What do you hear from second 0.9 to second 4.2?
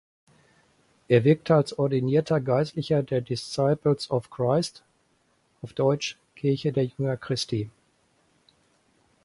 Er wirkte als ordinierter Geistlicher der Disciples